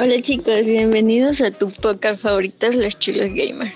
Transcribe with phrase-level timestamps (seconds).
[0.00, 3.72] Hola chicos, bienvenidos a tu podcast favorito, Los Chulos Gamer.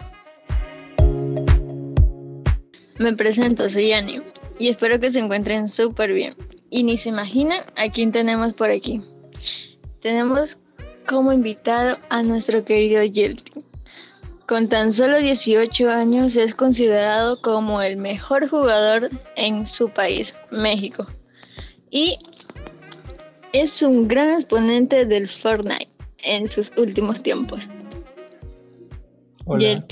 [3.00, 4.22] Me presento, soy Annie
[4.56, 6.36] y espero que se encuentren súper bien.
[6.70, 9.02] Y ni se imaginan a quién tenemos por aquí.
[10.00, 10.58] Tenemos
[11.08, 13.64] como invitado a nuestro querido Yelty.
[14.46, 21.04] Con tan solo 18 años es considerado como el mejor jugador en su país, México.
[21.90, 22.16] Y
[23.52, 25.91] es un gran exponente del Fortnite
[26.22, 27.68] en sus últimos tiempos.
[29.44, 29.84] Hola.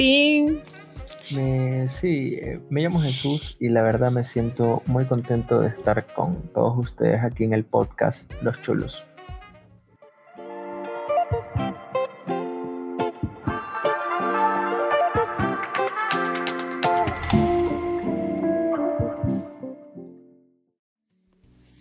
[1.33, 6.13] Me, sí, eh, me llamo Jesús y la verdad me siento muy contento de estar
[6.15, 9.05] con todos ustedes aquí en el podcast Los Chulos.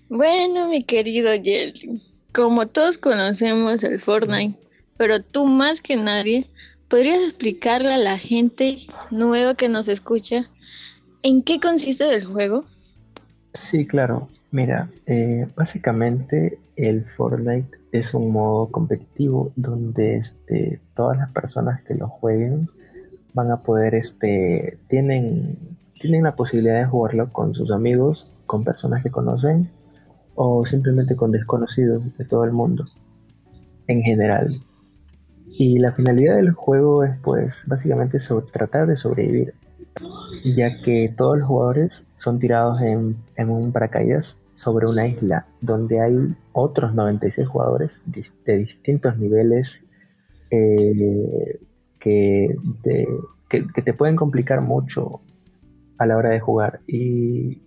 [0.10, 2.02] Bueno, mi querido Jelly,
[2.34, 4.60] como todos conocemos el Fortnite,
[4.98, 6.48] pero tú más que nadie,
[6.90, 10.50] ¿podrías explicarle a la gente nueva que nos escucha
[11.24, 12.66] en qué consiste el juego?
[13.54, 14.30] Sí, claro.
[14.52, 21.94] Mira, eh, básicamente el Fortnite es un modo competitivo donde este, todas las personas que
[21.94, 22.68] lo jueguen
[23.34, 25.58] van a poder, este, tienen,
[26.00, 29.70] tienen la posibilidad de jugarlo con sus amigos, con personas que conocen
[30.42, 32.86] o simplemente con desconocidos de todo el mundo
[33.88, 34.62] en general.
[35.46, 38.20] Y la finalidad del juego es pues básicamente
[38.54, 39.54] tratar de sobrevivir,
[40.46, 43.18] ya que todos los jugadores son tirados en,
[43.50, 46.16] un paracaídas sobre una isla donde hay
[46.54, 49.84] otros 96 jugadores de, distintos niveles
[50.52, 51.60] eh,
[52.00, 52.56] que,
[53.50, 55.20] que, que te pueden complicar mucho
[55.98, 56.80] a la hora de jugar.
[56.88, 57.62] Y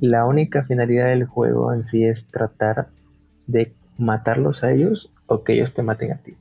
[0.00, 2.88] la única finalidad del juego en sí es tratar
[3.46, 6.34] de matarlos a ellos o que ellos te maten a ti.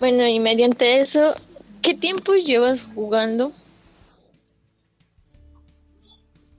[0.00, 1.34] Bueno, y mediante eso,
[1.80, 3.52] ¿qué tiempo llevas jugando?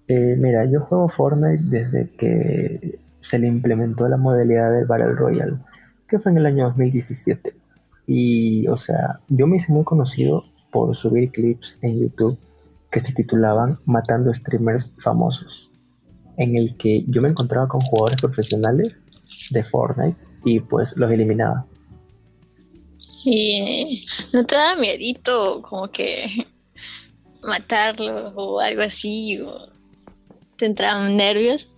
[0.07, 5.57] Eh, mira, yo juego Fortnite desde que se le implementó la modalidad del Battle Royale,
[6.07, 7.53] que fue en el año 2017.
[8.07, 10.45] Y, o sea, yo me hice muy conocido
[10.75, 12.37] por subir clips en YouTube
[12.91, 15.71] que se titulaban Matando streamers famosos,
[16.35, 19.01] en el que yo me encontraba con jugadores profesionales
[19.51, 21.65] de Fortnite y pues los eliminaba.
[23.23, 26.45] ¿Y no te da miedito como que
[27.41, 29.39] matarlos o algo así?
[29.39, 29.69] ¿O
[30.57, 31.69] te entraban nervios?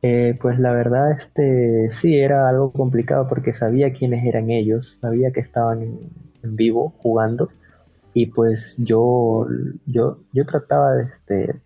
[0.00, 5.32] Eh, pues la verdad, este sí era algo complicado porque sabía quiénes eran ellos, sabía
[5.32, 5.98] que estaban
[6.42, 7.50] en, vivo jugando
[8.14, 9.46] y pues yo,
[9.86, 11.60] yo, yo trataba de, este,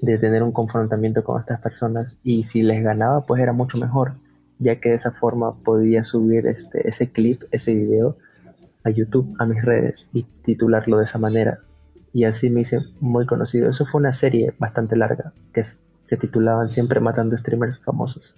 [0.00, 4.14] de tener un confrontamiento con estas personas y si les ganaba pues era mucho mejor,
[4.58, 8.16] ya que de esa forma podía subir este, ese clip, ese video
[8.84, 11.60] a YouTube, a mis redes y titularlo de esa manera.
[12.12, 13.68] Y así me hice muy conocido.
[13.68, 18.34] Eso fue una serie bastante larga que se titulaban Siempre matando streamers famosos.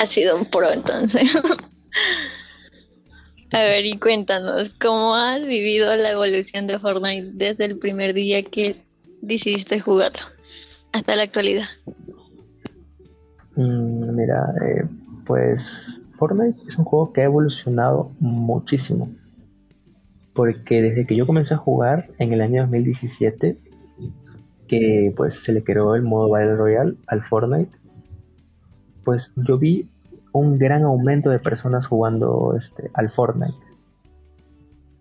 [0.00, 1.22] Ha sido un pro entonces.
[3.50, 8.42] A ver, y cuéntanos, ¿cómo has vivido la evolución de Fortnite desde el primer día
[8.42, 8.82] que
[9.22, 10.20] decidiste jugarlo
[10.92, 11.66] hasta la actualidad?
[13.56, 14.84] Mm, mira, eh,
[15.24, 19.10] pues Fortnite es un juego que ha evolucionado muchísimo.
[20.34, 23.58] Porque desde que yo comencé a jugar en el año 2017,
[24.68, 27.72] que pues se le creó el modo Battle Royale al Fortnite,
[29.04, 29.88] pues yo vi
[30.32, 33.58] un gran aumento de personas jugando este, al Fortnite.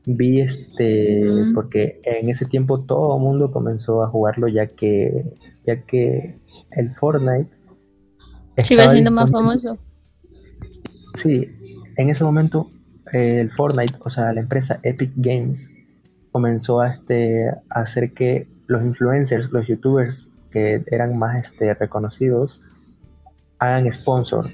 [0.06, 5.26] Vi este, porque en ese tiempo todo el mundo comenzó a jugarlo ya que,
[5.66, 6.40] ya que
[6.72, 7.50] el Fortnite
[8.70, 9.78] iba siendo más famoso.
[11.14, 11.48] Sí,
[11.98, 12.72] en ese momento
[13.12, 15.70] el Fortnite, o sea, la empresa Epic Games
[16.32, 22.62] comenzó a, este, a hacer que los influencers, los youtubers que eran más este, reconocidos,
[23.60, 24.52] hagan sponsor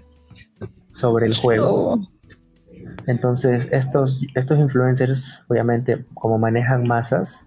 [0.95, 1.94] sobre el juego.
[1.94, 2.01] Oh.
[3.07, 7.45] Entonces, estos, estos influencers, obviamente, como manejan masas,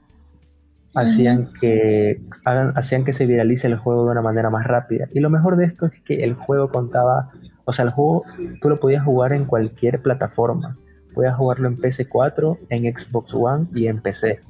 [0.94, 5.08] hacían que hagan, hacían que se viralice el juego de una manera más rápida.
[5.12, 7.30] Y lo mejor de esto es que el juego contaba,
[7.64, 8.24] o sea, el juego
[8.60, 10.76] tú lo podías jugar en cualquier plataforma.
[11.14, 14.40] Podías jugarlo en PC4, en Xbox One y en PC.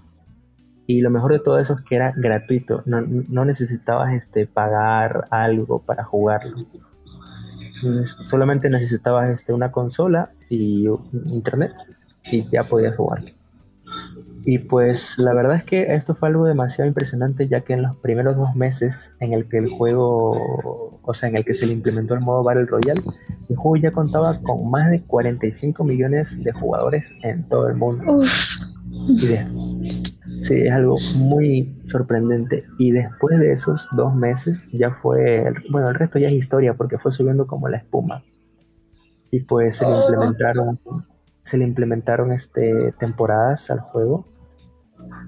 [0.89, 5.25] Y lo mejor de todo eso es que era gratuito, no, no necesitabas este, pagar
[5.31, 6.67] algo para jugarlo
[8.23, 10.87] solamente necesitabas este, una consola y
[11.27, 11.73] internet
[12.25, 13.25] y ya podías jugar.
[14.45, 17.97] Y pues la verdad es que esto fue algo demasiado impresionante ya que en los
[17.97, 21.73] primeros dos meses en el que el juego, o sea, en el que se le
[21.73, 23.01] implementó el modo Battle Royale,
[23.49, 28.05] el juego ya contaba con más de 45 millones de jugadores en todo el mundo.
[30.47, 32.65] Sí, es algo muy sorprendente.
[32.79, 36.99] Y después de esos dos meses ya fue, bueno, el resto ya es historia porque
[36.99, 38.23] fue subiendo como la espuma.
[39.31, 40.03] Y pues se le oh.
[40.03, 40.81] implementaron,
[41.43, 44.27] se le implementaron este, temporadas al juego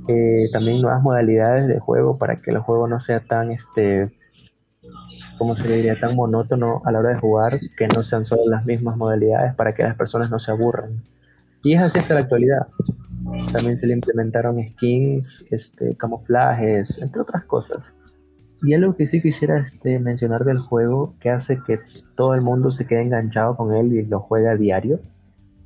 [0.08, 4.10] eh, también nuevas modalidades de juego para que el juego no sea tan, este,
[5.36, 8.64] como se diría, tan monótono a la hora de jugar, que no sean solo las
[8.64, 11.02] mismas modalidades para que las personas no se aburran.
[11.62, 12.68] Y es así hasta la actualidad.
[13.52, 17.94] También se le implementaron skins, este, camuflajes, entre otras cosas.
[18.62, 21.80] Y algo que sí quisiera este, mencionar del juego, que hace que
[22.16, 25.00] todo el mundo se quede enganchado con él y lo juegue a diario,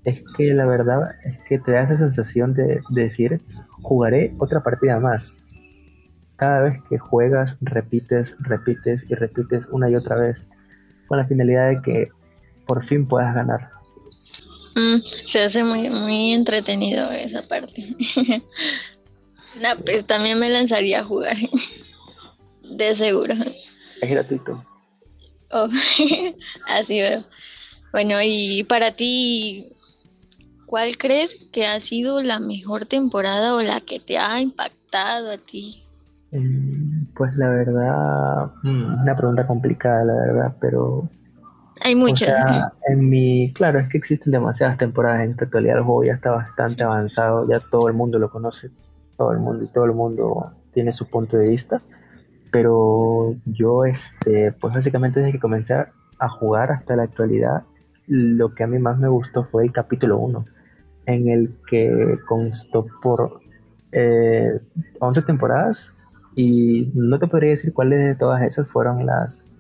[0.05, 3.41] es que la verdad es que te da esa sensación de, decir,
[3.83, 5.39] jugaré otra partida más.
[6.37, 10.47] Cada vez que juegas, repites, repites y repites una y otra vez,
[11.07, 12.09] con la finalidad de que
[12.67, 13.71] por fin puedas ganar.
[14.75, 17.97] Mm, se hace muy, muy entretenido esa parte.
[19.57, 21.37] no, pues también me lanzaría a jugar.
[22.63, 23.35] de seguro.
[24.01, 24.65] Es gratuito.
[25.51, 25.69] Oh,
[26.67, 27.25] así veo.
[27.93, 29.77] Bueno, y para ti,
[30.73, 35.37] ¿Cuál crees que ha sido la mejor temporada o la que te ha impactado a
[35.37, 35.85] ti?
[36.31, 41.11] Mm, pues la verdad, mm, una pregunta complicada, la verdad, pero...
[41.85, 42.29] Hay muchas.
[42.29, 46.05] O sea, en mi, claro, es que existen demasiadas temporadas en esta actualidad, el juego
[46.05, 48.71] ya está bastante avanzado, ya todo el mundo lo conoce,
[49.17, 51.83] todo el mundo y todo el mundo tiene su punto de vista,
[52.51, 57.63] pero yo, este, pues básicamente desde que comencé a jugar hasta la actualidad,
[58.07, 60.45] lo que a mí más me gustó fue el capítulo 1
[61.07, 63.41] en el que constó por
[63.93, 64.61] eh,
[65.01, 65.93] 11 temporadas
[66.35, 69.52] y no te podría decir cuáles de todas esas fueron las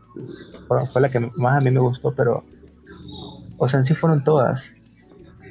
[0.92, 2.44] fue la que más a mí me gustó pero
[3.58, 4.72] o sea en sí fueron todas.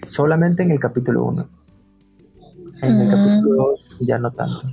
[0.04, 1.50] Solamente en el capítulo 1
[2.82, 3.12] en el mm.
[3.12, 3.56] capítulo
[3.90, 4.68] 2 ya no tanto.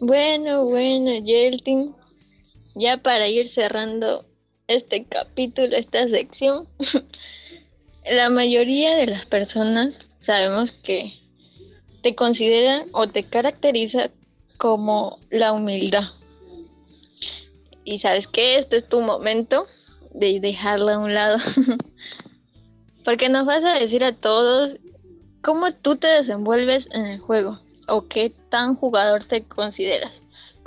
[0.00, 1.94] Bueno bueno Yeltin
[2.74, 4.24] ya para ir cerrando
[4.68, 6.68] este capítulo, esta sección,
[8.10, 11.14] la mayoría de las personas sabemos que
[12.02, 14.10] te consideran o te caracteriza
[14.56, 16.04] como la humildad.
[17.84, 19.66] Y sabes que este es tu momento
[20.12, 21.38] de dejarla a un lado.
[23.04, 24.76] Porque nos vas a decir a todos
[25.42, 30.12] cómo tú te desenvuelves en el juego o qué tan jugador te consideras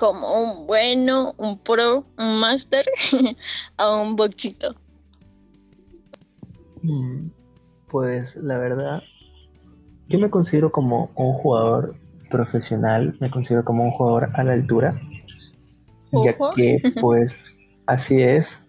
[0.01, 2.83] como un bueno, un pro, un master
[3.77, 4.75] a un boxito?
[6.81, 7.27] Mm,
[7.87, 9.03] pues la verdad,
[10.11, 11.95] yo me considero como un jugador
[12.29, 14.99] profesional, me considero como un jugador a la altura,
[16.23, 17.45] ya que pues
[17.85, 18.65] así es,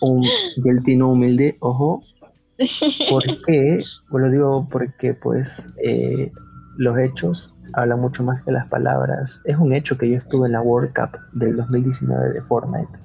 [0.00, 0.24] un
[0.62, 2.02] geltino humilde, ojo,
[3.10, 6.30] porque, pues lo digo porque pues eh,
[6.76, 9.40] los hechos habla mucho más que las palabras.
[9.44, 12.98] Es un hecho que yo estuve en la World Cup del 2019 de Fortnite.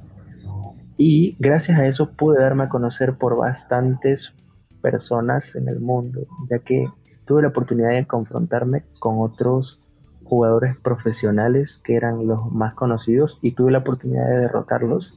[0.98, 4.34] Y gracias a eso pude darme a conocer por bastantes
[4.82, 6.88] personas en el mundo, ya que
[7.28, 9.80] tuve la oportunidad de confrontarme con otros
[10.24, 15.14] jugadores profesionales que eran los más conocidos y tuve la oportunidad de derrotarlos.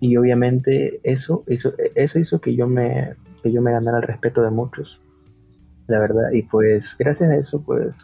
[0.00, 4.42] Y obviamente eso, eso, eso hizo que yo, me, que yo me ganara el respeto
[4.42, 5.00] de muchos,
[5.86, 6.32] la verdad.
[6.32, 7.96] Y pues gracias a eso, pues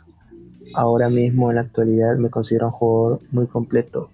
[0.75, 4.11] ahora mismo en la actualidad me considero un jugador muy completo,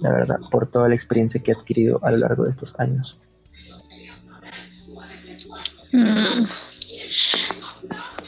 [0.00, 3.18] la verdad, por toda la experiencia que he adquirido a lo largo de estos años.
[5.92, 6.46] Mm.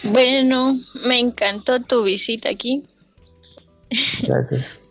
[0.04, 2.84] Bueno, me encantó tu visita aquí.
[4.22, 4.78] Gracias.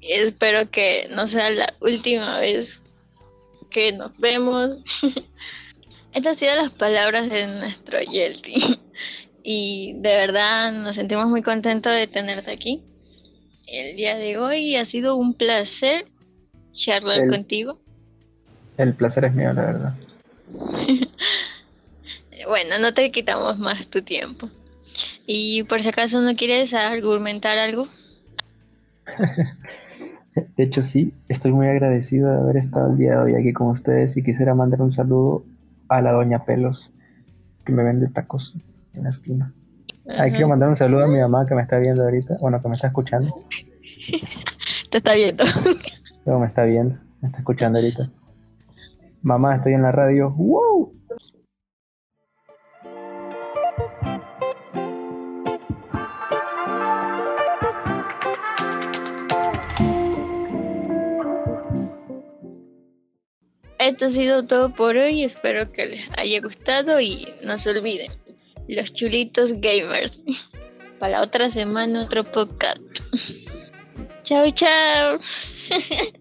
[0.00, 2.80] espero que no sea la última vez
[3.70, 4.78] que nos vemos.
[6.12, 8.80] Estas han sido las palabras de nuestro Yelty
[9.42, 12.82] y de verdad nos sentimos muy contentos de tenerte aquí
[13.66, 14.76] el día de hoy.
[14.76, 16.06] Ha sido un placer
[16.72, 17.80] charlar contigo.
[18.76, 19.94] El placer es mío, la verdad.
[22.46, 24.48] Bueno, no te quitamos más tu tiempo.
[25.26, 27.88] Y por si acaso no quieres argumentar algo.
[30.56, 33.68] de hecho, sí, estoy muy agradecido de haber estado el día de hoy aquí con
[33.68, 35.44] ustedes y quisiera mandar un saludo
[35.88, 36.90] a la doña Pelos,
[37.64, 38.56] que me vende tacos
[38.94, 39.52] en la esquina.
[40.04, 42.74] Quiero mandar un saludo a mi mamá que me está viendo ahorita, bueno, que me
[42.74, 43.32] está escuchando.
[44.90, 45.44] Te está viendo.
[46.24, 48.10] Luego me está viendo, me está escuchando ahorita.
[49.22, 50.30] Mamá, estoy en la radio.
[50.30, 50.99] ¡Wow!
[63.80, 65.24] Esto ha sido todo por hoy.
[65.24, 68.12] Espero que les haya gustado y no se olviden,
[68.68, 70.12] los chulitos gamers.
[70.98, 72.82] Para la otra semana otro podcast.
[74.22, 75.18] chao, chao.